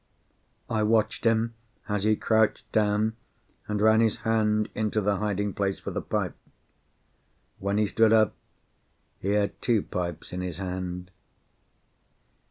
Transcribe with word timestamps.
I 0.67 0.81
watched 0.81 1.25
him 1.25 1.53
as 1.87 2.05
he 2.05 2.15
crouched 2.15 2.63
down, 2.71 3.15
and 3.67 3.79
ran 3.79 3.99
his 4.01 4.15
hand 4.25 4.67
into 4.73 4.99
the 4.99 5.17
hiding 5.17 5.53
place 5.53 5.77
for 5.79 5.91
the 5.91 6.01
pipe. 6.01 6.33
When 7.59 7.77
he 7.77 7.85
stood 7.85 8.11
up, 8.11 8.33
he 9.19 9.27
had 9.33 9.61
two 9.61 9.83
pipes 9.83 10.33
in 10.33 10.41
his 10.41 10.57
hand. 10.57 11.11